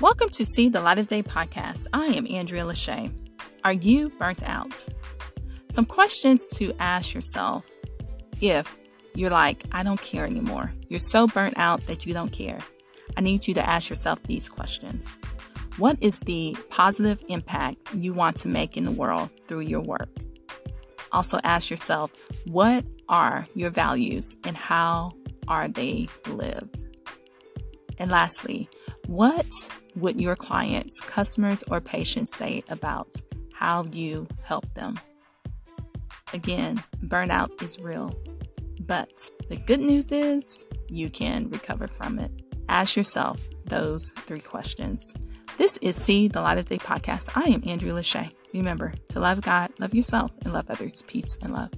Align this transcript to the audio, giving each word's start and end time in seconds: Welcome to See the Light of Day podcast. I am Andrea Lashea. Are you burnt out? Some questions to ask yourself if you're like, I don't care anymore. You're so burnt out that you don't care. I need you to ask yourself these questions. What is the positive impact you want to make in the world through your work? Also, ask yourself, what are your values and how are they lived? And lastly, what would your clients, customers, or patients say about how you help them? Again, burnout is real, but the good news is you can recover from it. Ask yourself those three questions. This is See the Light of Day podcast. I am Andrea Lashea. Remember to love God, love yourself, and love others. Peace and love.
Welcome 0.00 0.28
to 0.30 0.44
See 0.44 0.68
the 0.68 0.80
Light 0.80 0.98
of 0.98 1.06
Day 1.06 1.22
podcast. 1.22 1.86
I 1.92 2.06
am 2.06 2.26
Andrea 2.26 2.64
Lashea. 2.64 3.12
Are 3.62 3.72
you 3.72 4.08
burnt 4.18 4.42
out? 4.42 4.88
Some 5.70 5.86
questions 5.86 6.48
to 6.54 6.74
ask 6.80 7.14
yourself 7.14 7.70
if 8.40 8.76
you're 9.14 9.30
like, 9.30 9.62
I 9.70 9.84
don't 9.84 10.00
care 10.00 10.26
anymore. 10.26 10.74
You're 10.88 10.98
so 10.98 11.28
burnt 11.28 11.56
out 11.58 11.86
that 11.86 12.06
you 12.06 12.12
don't 12.12 12.32
care. 12.32 12.58
I 13.16 13.20
need 13.20 13.46
you 13.46 13.54
to 13.54 13.64
ask 13.64 13.88
yourself 13.88 14.20
these 14.24 14.48
questions. 14.48 15.16
What 15.78 15.96
is 16.00 16.18
the 16.18 16.56
positive 16.70 17.22
impact 17.28 17.94
you 17.94 18.14
want 18.14 18.36
to 18.38 18.48
make 18.48 18.76
in 18.76 18.86
the 18.86 18.90
world 18.90 19.30
through 19.46 19.60
your 19.60 19.80
work? 19.80 20.08
Also, 21.12 21.38
ask 21.44 21.70
yourself, 21.70 22.10
what 22.46 22.84
are 23.08 23.46
your 23.54 23.70
values 23.70 24.36
and 24.42 24.56
how 24.56 25.12
are 25.46 25.68
they 25.68 26.08
lived? 26.26 26.84
And 27.98 28.10
lastly, 28.10 28.68
what 29.06 29.46
would 29.96 30.20
your 30.20 30.36
clients, 30.36 31.00
customers, 31.00 31.62
or 31.70 31.80
patients 31.80 32.34
say 32.34 32.64
about 32.68 33.12
how 33.52 33.84
you 33.92 34.26
help 34.42 34.72
them? 34.74 34.98
Again, 36.32 36.82
burnout 37.04 37.62
is 37.62 37.78
real, 37.78 38.14
but 38.80 39.30
the 39.48 39.56
good 39.56 39.80
news 39.80 40.10
is 40.10 40.64
you 40.88 41.10
can 41.10 41.48
recover 41.50 41.86
from 41.86 42.18
it. 42.18 42.32
Ask 42.68 42.96
yourself 42.96 43.46
those 43.66 44.10
three 44.26 44.40
questions. 44.40 45.14
This 45.58 45.76
is 45.78 45.96
See 45.96 46.28
the 46.28 46.40
Light 46.40 46.58
of 46.58 46.64
Day 46.64 46.78
podcast. 46.78 47.30
I 47.36 47.48
am 47.50 47.62
Andrea 47.66 47.92
Lashea. 47.92 48.32
Remember 48.52 48.94
to 49.08 49.20
love 49.20 49.40
God, 49.40 49.70
love 49.78 49.94
yourself, 49.94 50.32
and 50.42 50.52
love 50.52 50.70
others. 50.70 51.02
Peace 51.06 51.38
and 51.42 51.52
love. 51.52 51.70